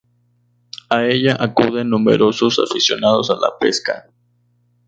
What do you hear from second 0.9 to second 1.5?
ella